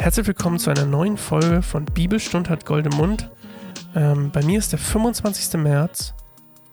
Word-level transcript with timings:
Herzlich 0.00 0.28
willkommen 0.28 0.58
zu 0.58 0.70
einer 0.70 0.86
neuen 0.86 1.18
Folge 1.18 1.60
von 1.60 1.84
Bibelstund 1.84 2.48
hat 2.48 2.64
Gold 2.64 2.86
im 2.86 2.96
Mund. 2.96 3.30
Ähm, 3.94 4.30
bei 4.30 4.42
mir 4.42 4.58
ist 4.58 4.72
der 4.72 4.78
25. 4.78 5.60
März 5.60 6.14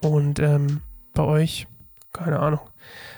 und 0.01 0.39
ähm, 0.39 0.79
bei 1.13 1.23
euch, 1.23 1.67
keine 2.13 2.39
Ahnung, 2.39 2.61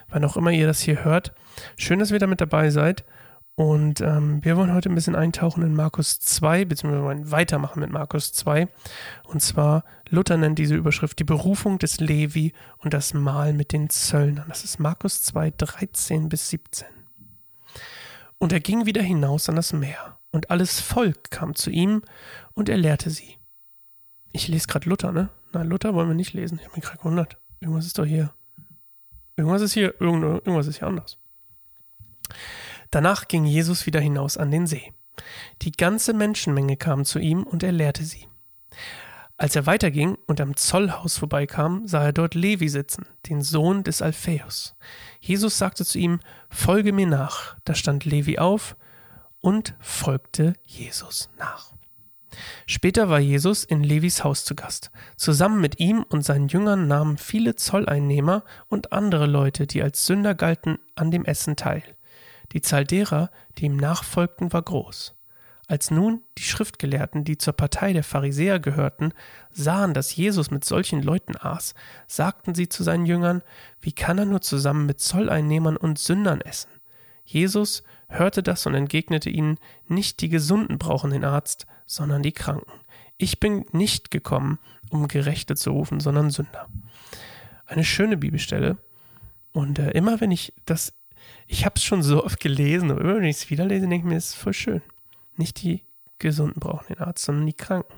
wann 0.10 0.26
auch 0.26 0.36
immer 0.36 0.50
ihr 0.50 0.66
das 0.66 0.80
hier 0.80 1.04
hört. 1.04 1.36
Schön, 1.78 2.00
dass 2.00 2.10
ihr 2.10 2.16
wieder 2.16 2.26
mit 2.26 2.42
dabei 2.42 2.72
seid. 2.72 3.06
Und 3.54 4.02
ähm, 4.02 4.44
wir 4.44 4.58
wollen 4.58 4.74
heute 4.74 4.90
ein 4.90 4.96
bisschen 4.96 5.16
eintauchen 5.16 5.62
in 5.62 5.76
Markus 5.76 6.20
2, 6.20 6.66
beziehungsweise 6.66 7.04
wollen 7.04 7.30
weitermachen 7.30 7.80
mit 7.80 7.92
Markus 7.92 8.34
2. 8.34 8.68
Und 9.26 9.44
zwar, 9.44 9.84
Luther 10.10 10.38
nennt 10.38 10.58
diese 10.58 10.76
Überschrift 10.76 11.20
die 11.20 11.24
Berufung 11.24 11.78
des 11.78 12.00
Levi 12.00 12.54
und 12.80 12.96
das 12.96 13.14
Mahl 13.14 13.54
mit 13.54 13.74
den 13.74 13.92
Zöllnern. 13.92 14.46
Das 14.50 14.64
ist 14.64 14.80
Markus 14.80 15.22
2, 15.22 15.54
13 15.56 16.30
bis 16.30 16.50
17. 16.50 16.99
Und 18.40 18.52
er 18.52 18.60
ging 18.60 18.86
wieder 18.86 19.02
hinaus 19.02 19.48
an 19.50 19.56
das 19.56 19.74
Meer, 19.74 20.18
und 20.32 20.50
alles 20.50 20.80
Volk 20.80 21.30
kam 21.30 21.56
zu 21.56 21.70
ihm, 21.70 22.02
und 22.54 22.70
er 22.70 22.78
lehrte 22.78 23.12
sie. 23.12 23.38
Ich 24.32 24.48
lese 24.48 24.68
gerade 24.68 24.90
Luther, 24.90 25.12
ne? 25.12 25.30
Nein, 25.52 25.68
Luther 25.68 25.94
wollen 25.94 26.08
wir 26.08 26.16
nicht 26.16 26.34
lesen. 26.34 26.60
Ich 26.60 26.66
habe 26.66 26.76
mich 26.76 26.86
gerade 26.86 27.00
gewundert. 27.00 27.38
Irgendwas 27.60 27.86
ist 27.86 27.98
doch 27.98 28.06
hier. 28.06 28.34
Irgendwas 29.36 29.62
ist 29.62 29.74
hier, 29.74 30.00
irgendwas 30.00 30.68
ist 30.68 30.80
hier 30.80 30.88
anders. 30.88 31.18
Danach 32.92 33.28
ging 33.28 33.46
Jesus 33.46 33.86
wieder 33.86 34.00
hinaus 34.00 34.38
an 34.38 34.52
den 34.52 34.68
See. 34.68 34.94
Die 35.62 35.72
ganze 35.72 36.14
Menschenmenge 36.14 36.78
kam 36.78 37.06
zu 37.06 37.20
ihm 37.20 37.44
und 37.44 37.64
er 37.64 37.72
lehrte 37.72 38.04
sie. 38.04 38.28
Als 39.40 39.56
er 39.56 39.66
weiterging 39.66 40.18
und 40.28 40.42
am 40.42 40.58
Zollhaus 40.58 41.18
vorbeikam, 41.18 41.88
sah 41.88 42.04
er 42.04 42.12
dort 42.12 42.36
Levi 42.36 42.68
sitzen, 42.68 43.06
den 43.30 43.42
Sohn 43.42 43.84
des 43.84 44.02
Alphaeus. 44.02 44.76
Jesus 45.22 45.58
sagte 45.58 45.86
zu 45.86 45.98
ihm, 45.98 46.20
Folge 46.50 46.92
mir 46.92 47.08
nach. 47.08 47.56
Da 47.64 47.74
stand 47.74 48.04
Levi 48.04 48.38
auf 48.38 48.76
und 49.40 49.76
folgte 49.80 50.56
Jesus 50.66 51.30
nach. 51.38 51.72
Später 52.66 53.08
war 53.08 53.20
Jesus 53.20 53.64
in 53.64 53.82
Levis 53.82 54.26
Haus 54.26 54.44
zu 54.44 54.56
Gast. 54.56 54.92
Zusammen 55.16 55.62
mit 55.62 55.80
ihm 55.80 56.04
und 56.10 56.26
seinen 56.26 56.50
Jüngern 56.50 56.90
nahmen 56.90 57.18
viele 57.18 57.56
Zolleinnehmer 57.56 58.44
und 58.68 58.92
andere 58.92 59.26
Leute, 59.26 59.68
die 59.68 59.82
als 59.82 60.06
Sünder 60.06 60.36
galten, 60.36 60.80
an 60.96 61.12
dem 61.12 61.24
Essen 61.24 61.56
teil. 61.56 61.84
Die 62.52 62.62
Zahl 62.62 62.84
derer, 62.84 63.32
die 63.58 63.68
ihm 63.68 63.78
nachfolgten, 63.78 64.52
war 64.52 64.64
groß. 64.64 65.16
Als 65.70 65.92
nun 65.92 66.24
die 66.40 66.44
Schriftgelehrten, 66.44 67.24
die 67.24 67.38
zur 67.38 67.54
Partei 67.54 67.94
der 67.94 68.04
Pharisäer 68.04 68.60
gehörten, 68.60 69.14
sahen, 69.52 69.94
dass 69.94 70.16
Jesus 70.16 70.50
mit 70.50 70.66
solchen 70.66 71.04
Leuten 71.04 71.36
aß, 71.38 71.76
sagten 72.08 72.56
sie 72.56 72.70
zu 72.70 72.82
seinen 72.82 73.06
Jüngern, 73.06 73.44
wie 73.80 73.92
kann 73.92 74.18
er 74.18 74.26
nur 74.26 74.42
zusammen 74.42 74.88
mit 74.88 75.00
Zolleinnehmern 75.00 75.78
und 75.78 76.00
Sündern 76.00 76.42
essen? 76.42 76.72
Jesus 77.24 77.84
hörte 78.08 78.42
das 78.42 78.66
und 78.66 78.74
entgegnete 78.74 79.30
ihnen, 79.30 79.60
nicht 79.88 80.22
die 80.22 80.30
Gesunden 80.30 80.80
brauchen 80.80 81.12
den 81.12 81.24
Arzt, 81.24 81.68
sondern 81.86 82.24
die 82.24 82.32
Kranken. 82.32 82.72
Ich 83.20 83.40
bin 83.40 83.64
nicht 83.72 84.10
gekommen, 84.10 84.58
um 84.90 85.08
Gerechte 85.08 85.56
zu 85.56 85.70
rufen, 85.70 86.00
sondern 86.00 86.32
Sünder. 86.32 86.68
Eine 87.68 87.84
schöne 87.84 88.18
Bibelstelle. 88.18 88.78
Und 89.52 89.78
äh, 89.78 89.92
immer 89.92 90.20
wenn 90.20 90.32
ich 90.32 90.52
das 90.66 90.94
ich 91.46 91.66
habe 91.66 91.76
es 91.76 91.84
schon 91.84 92.02
so 92.02 92.24
oft 92.24 92.40
gelesen, 92.40 92.90
aber 92.90 93.02
immer 93.02 93.18
wenn 93.18 93.26
ich 93.26 93.36
es 93.36 93.50
wieder 93.52 93.66
lese, 93.66 93.88
denke 93.88 93.98
ich 93.98 94.12
mir, 94.12 94.18
es 94.18 94.30
ist 94.30 94.36
voll 94.36 94.54
schön. 94.54 94.82
Nicht 95.40 95.62
die 95.62 95.86
Gesunden 96.20 96.60
brauchen 96.60 96.94
den 96.94 97.00
Arzt, 97.00 97.24
sondern 97.24 97.46
die 97.46 97.54
Kranken. 97.54 97.94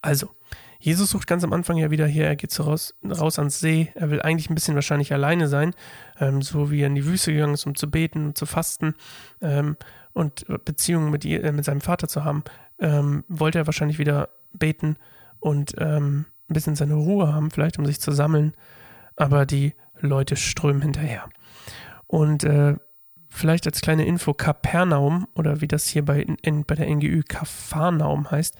Also, 0.00 0.30
Jesus 0.78 1.10
sucht 1.10 1.26
ganz 1.26 1.42
am 1.42 1.52
Anfang 1.52 1.76
ja 1.76 1.90
wieder 1.90 2.06
hier, 2.06 2.24
er 2.24 2.36
geht 2.36 2.52
so 2.52 2.62
raus, 2.62 2.94
raus 3.04 3.38
ans 3.38 3.58
See, 3.58 3.90
er 3.96 4.10
will 4.10 4.22
eigentlich 4.22 4.48
ein 4.48 4.54
bisschen 4.54 4.76
wahrscheinlich 4.76 5.12
alleine 5.12 5.48
sein, 5.48 5.74
ähm, 6.20 6.40
so 6.40 6.70
wie 6.70 6.80
er 6.80 6.86
in 6.86 6.94
die 6.94 7.04
Wüste 7.04 7.32
gegangen 7.32 7.54
ist, 7.54 7.66
um 7.66 7.74
zu 7.74 7.90
beten 7.90 8.26
und 8.26 8.38
zu 8.38 8.46
fasten 8.46 8.94
ähm, 9.42 9.76
und 10.12 10.46
Beziehungen 10.64 11.10
mit, 11.10 11.24
ihr, 11.24 11.42
äh, 11.42 11.52
mit 11.52 11.64
seinem 11.64 11.80
Vater 11.80 12.06
zu 12.06 12.24
haben, 12.24 12.44
ähm, 12.78 13.24
wollte 13.28 13.58
er 13.58 13.66
wahrscheinlich 13.66 13.98
wieder 13.98 14.30
beten 14.52 14.96
und 15.40 15.74
ähm, 15.78 16.26
ein 16.48 16.54
bisschen 16.54 16.76
seine 16.76 16.94
Ruhe 16.94 17.32
haben, 17.32 17.50
vielleicht 17.50 17.78
um 17.78 17.84
sich 17.84 18.00
zu 18.00 18.12
sammeln, 18.12 18.54
aber 19.16 19.46
die 19.46 19.74
Leute 19.98 20.36
strömen 20.36 20.80
hinterher. 20.80 21.28
Und 22.06 22.44
äh, 22.44 22.76
vielleicht 23.30 23.66
als 23.66 23.80
kleine 23.80 24.04
Info, 24.04 24.34
Kapernaum 24.34 25.26
oder 25.34 25.60
wie 25.60 25.68
das 25.68 25.86
hier 25.86 26.04
bei, 26.04 26.20
in, 26.20 26.64
bei 26.64 26.74
der 26.74 26.88
NGÜ 26.94 27.22
Kafarnaum 27.22 28.30
heißt, 28.30 28.56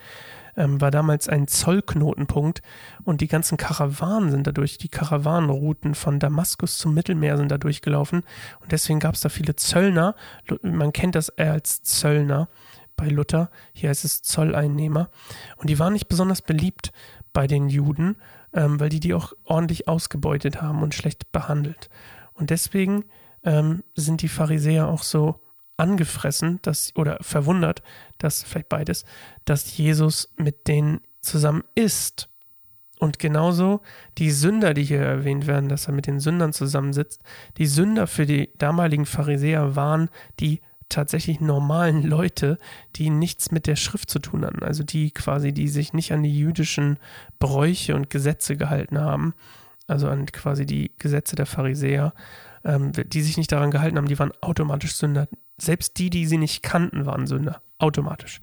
ähm, 0.56 0.80
war 0.80 0.90
damals 0.90 1.28
ein 1.28 1.48
Zollknotenpunkt 1.48 2.62
und 3.04 3.20
die 3.20 3.28
ganzen 3.28 3.58
Karawanen 3.58 4.30
sind 4.30 4.46
dadurch, 4.46 4.78
die 4.78 4.88
Karawanenrouten 4.88 5.94
von 5.94 6.18
Damaskus 6.18 6.78
zum 6.78 6.94
Mittelmeer 6.94 7.36
sind 7.36 7.50
da 7.50 7.58
durchgelaufen 7.58 8.22
und 8.60 8.72
deswegen 8.72 9.00
gab 9.00 9.14
es 9.14 9.20
da 9.20 9.28
viele 9.28 9.56
Zöllner. 9.56 10.14
Man 10.62 10.92
kennt 10.92 11.14
das 11.14 11.28
eher 11.28 11.52
als 11.52 11.82
Zöllner 11.82 12.48
bei 12.96 13.08
Luther, 13.08 13.50
hier 13.72 13.90
heißt 13.90 14.04
es 14.04 14.22
Zolleinnehmer 14.22 15.10
und 15.56 15.70
die 15.70 15.78
waren 15.78 15.92
nicht 15.92 16.08
besonders 16.08 16.42
beliebt 16.42 16.92
bei 17.32 17.46
den 17.46 17.68
Juden, 17.68 18.16
ähm, 18.52 18.78
weil 18.80 18.88
die 18.88 19.00
die 19.00 19.14
auch 19.14 19.32
ordentlich 19.44 19.88
ausgebeutet 19.88 20.60
haben 20.60 20.82
und 20.82 20.94
schlecht 20.94 21.32
behandelt. 21.32 21.88
Und 22.34 22.50
deswegen 22.50 23.04
ähm, 23.44 23.82
sind 23.94 24.22
die 24.22 24.28
Pharisäer 24.28 24.88
auch 24.88 25.02
so 25.02 25.40
angefressen, 25.76 26.60
dass, 26.62 26.94
oder 26.94 27.18
verwundert, 27.22 27.82
dass, 28.18 28.42
vielleicht 28.42 28.68
beides, 28.68 29.04
dass 29.44 29.76
Jesus 29.76 30.32
mit 30.36 30.68
denen 30.68 31.00
zusammen 31.20 31.64
isst. 31.74 32.28
Und 32.98 33.18
genauso 33.18 33.80
die 34.18 34.30
Sünder, 34.30 34.74
die 34.74 34.84
hier 34.84 35.00
erwähnt 35.00 35.46
werden, 35.46 35.70
dass 35.70 35.86
er 35.86 35.94
mit 35.94 36.06
den 36.06 36.20
Sündern 36.20 36.52
zusammensitzt, 36.52 37.22
die 37.56 37.66
Sünder 37.66 38.06
für 38.06 38.26
die 38.26 38.50
damaligen 38.58 39.06
Pharisäer 39.06 39.74
waren 39.74 40.10
die 40.38 40.60
tatsächlich 40.90 41.40
normalen 41.40 42.02
Leute, 42.02 42.58
die 42.96 43.08
nichts 43.08 43.50
mit 43.52 43.66
der 43.66 43.76
Schrift 43.76 44.10
zu 44.10 44.18
tun 44.18 44.44
hatten, 44.44 44.62
also 44.62 44.82
die 44.82 45.12
quasi, 45.12 45.52
die 45.52 45.68
sich 45.68 45.94
nicht 45.94 46.12
an 46.12 46.22
die 46.22 46.36
jüdischen 46.36 46.98
Bräuche 47.38 47.94
und 47.94 48.10
Gesetze 48.10 48.56
gehalten 48.56 49.00
haben, 49.00 49.32
also 49.90 50.08
an 50.08 50.26
quasi 50.26 50.66
die 50.66 50.92
Gesetze 50.98 51.36
der 51.36 51.46
Pharisäer, 51.46 52.14
ähm, 52.64 52.92
die 52.92 53.22
sich 53.22 53.36
nicht 53.36 53.52
daran 53.52 53.70
gehalten 53.70 53.96
haben, 53.96 54.08
die 54.08 54.18
waren 54.18 54.32
automatisch 54.40 54.94
Sünder. 54.94 55.28
Selbst 55.58 55.98
die, 55.98 56.10
die 56.10 56.26
sie 56.26 56.38
nicht 56.38 56.62
kannten, 56.62 57.06
waren 57.06 57.26
Sünder, 57.26 57.60
automatisch. 57.78 58.40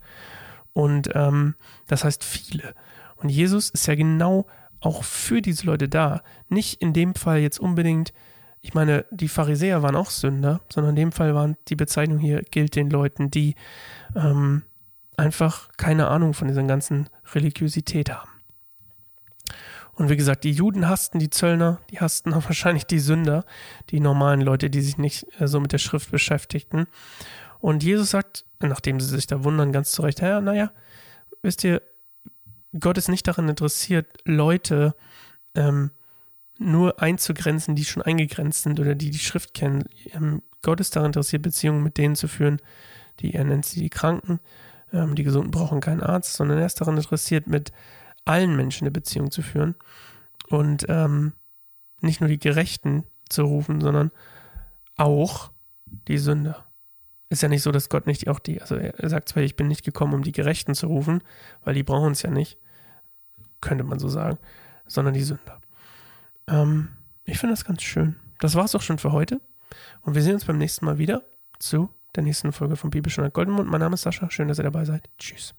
Und 0.73 1.09
ähm, 1.13 1.55
das 1.87 2.03
heißt 2.03 2.23
viele. 2.23 2.75
Und 3.15 3.29
Jesus 3.29 3.69
ist 3.69 3.87
ja 3.87 3.95
genau 3.95 4.45
auch 4.79 5.03
für 5.03 5.41
diese 5.41 5.65
Leute 5.65 5.89
da. 5.89 6.21
Nicht 6.49 6.81
in 6.81 6.93
dem 6.93 7.15
Fall 7.15 7.39
jetzt 7.39 7.59
unbedingt 7.59 8.13
ich 8.61 8.73
meine, 8.73 9.05
die 9.11 9.27
Pharisäer 9.27 9.83
waren 9.83 9.95
auch 9.95 10.09
Sünder, 10.09 10.61
sondern 10.69 10.91
in 10.91 10.95
dem 10.97 11.11
Fall 11.11 11.33
waren 11.35 11.55
die 11.67 11.75
Bezeichnung 11.75 12.19
hier 12.19 12.41
gilt 12.41 12.75
den 12.75 12.89
Leuten, 12.89 13.31
die 13.31 13.55
ähm, 14.15 14.63
einfach 15.15 15.69
keine 15.77 16.07
Ahnung 16.09 16.33
von 16.33 16.47
dieser 16.47 16.63
ganzen 16.63 17.09
Religiosität 17.33 18.11
haben. 18.11 18.29
Und 19.97 20.09
wie 20.09 20.17
gesagt, 20.17 20.43
die 20.43 20.51
Juden 20.51 20.87
hassten 20.87 21.17
die 21.19 21.31
Zöllner, 21.31 21.79
die 21.89 21.99
hassten 21.99 22.33
auch 22.35 22.45
wahrscheinlich 22.45 22.85
die 22.85 22.99
Sünder, 22.99 23.45
die 23.89 23.99
normalen 23.99 24.41
Leute, 24.41 24.69
die 24.69 24.81
sich 24.81 24.97
nicht 24.97 25.27
äh, 25.39 25.47
so 25.47 25.59
mit 25.59 25.73
der 25.73 25.79
Schrift 25.79 26.11
beschäftigten. 26.11 26.87
Und 27.59 27.83
Jesus 27.83 28.11
sagt, 28.11 28.45
nachdem 28.59 28.99
sie 28.99 29.09
sich 29.09 29.27
da 29.27 29.43
wundern, 29.43 29.71
ganz 29.71 29.91
zu 29.91 30.03
Recht, 30.03 30.21
ja, 30.21 30.39
naja, 30.39 30.71
wisst 31.41 31.63
ihr, 31.63 31.81
Gott 32.79 32.97
ist 32.97 33.09
nicht 33.09 33.27
daran 33.27 33.49
interessiert, 33.49 34.05
Leute 34.25 34.95
ähm, 35.55 35.91
nur 36.59 37.01
einzugrenzen, 37.01 37.75
die 37.75 37.85
schon 37.85 38.03
eingegrenzt 38.03 38.63
sind 38.63 38.79
oder 38.79 38.93
die 38.93 39.09
die 39.09 39.19
Schrift 39.19 39.53
kennen. 39.53 39.85
Ähm, 40.13 40.43
Gott 40.61 40.79
ist 40.79 40.95
daran 40.95 41.07
interessiert, 41.07 41.41
Beziehungen 41.41 41.81
mit 41.81 41.97
denen 41.97 42.15
zu 42.15 42.27
führen, 42.27 42.61
die 43.19 43.33
er 43.33 43.43
nennt 43.43 43.65
sie 43.65 43.79
die 43.79 43.89
Kranken. 43.89 44.39
Ähm, 44.93 45.15
die 45.15 45.23
Gesunden 45.23 45.51
brauchen 45.51 45.81
keinen 45.81 46.01
Arzt, 46.01 46.33
sondern 46.33 46.59
er 46.59 46.65
ist 46.65 46.79
daran 46.79 46.97
interessiert, 46.97 47.47
mit 47.47 47.71
allen 48.27 48.55
Menschen 48.55 48.83
eine 48.83 48.91
Beziehung 48.91 49.31
zu 49.31 49.41
führen 49.41 49.75
und 50.49 50.85
ähm, 50.89 51.33
nicht 52.01 52.21
nur 52.21 52.29
die 52.29 52.39
Gerechten 52.39 53.03
zu 53.29 53.43
rufen, 53.43 53.81
sondern 53.81 54.11
auch 54.95 55.51
die 55.85 56.17
Sünder. 56.17 56.65
Ist 57.29 57.41
ja 57.41 57.49
nicht 57.49 57.63
so, 57.63 57.71
dass 57.71 57.89
Gott 57.89 58.07
nicht 58.07 58.29
auch 58.29 58.39
die, 58.39 58.61
also 58.61 58.75
er 58.75 59.09
sagt 59.09 59.29
zwar, 59.29 59.43
ich 59.43 59.55
bin 59.55 59.67
nicht 59.67 59.83
gekommen, 59.83 60.13
um 60.13 60.23
die 60.23 60.31
Gerechten 60.31 60.75
zu 60.75 60.87
rufen, 60.87 61.21
weil 61.63 61.73
die 61.73 61.83
brauchen 61.83 62.13
es 62.13 62.21
ja 62.21 62.29
nicht, 62.29 62.57
könnte 63.59 63.83
man 63.83 63.99
so 63.99 64.07
sagen, 64.07 64.37
sondern 64.85 65.13
die 65.13 65.23
Sünder. 65.23 65.61
Ähm, 66.47 66.89
ich 67.25 67.37
finde 67.37 67.53
das 67.53 67.65
ganz 67.65 67.81
schön. 67.81 68.15
Das 68.39 68.55
war 68.55 68.65
es 68.65 68.75
auch 68.75 68.81
schon 68.81 68.99
für 68.99 69.11
heute. 69.11 69.41
Und 70.01 70.15
wir 70.15 70.21
sehen 70.21 70.35
uns 70.35 70.45
beim 70.45 70.57
nächsten 70.57 70.85
Mal 70.85 70.97
wieder 70.97 71.23
zu 71.59 71.89
der 72.15 72.23
nächsten 72.23 72.53
Folge 72.53 72.77
von 72.77 72.89
Bibelstunde 72.89 73.31
Goldenmund. 73.31 73.69
Mein 73.69 73.81
Name 73.81 73.95
ist 73.95 74.03
Sascha. 74.03 74.29
Schön, 74.29 74.47
dass 74.47 74.59
ihr 74.59 74.63
dabei 74.63 74.85
seid. 74.85 75.09
Tschüss. 75.17 75.53